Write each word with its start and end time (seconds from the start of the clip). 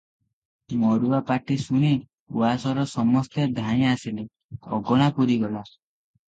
ମରୁଆ 0.83 1.19
ପାଟି 1.27 1.57
ଶୁଣି 1.63 1.91
ଉଆସର 2.37 2.85
ସମସ୍ତେ 2.93 3.45
ଧାଇଁ 3.61 3.85
ଆସିଲେ, 3.91 4.27
ଅଗଣା 4.79 5.13
ପୂରିଗଲା। 5.21 5.63